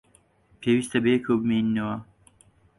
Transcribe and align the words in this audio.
پێویستە 0.59 0.97
بەیەکەوە 1.03 1.39
بمێنینەوە. 1.41 1.95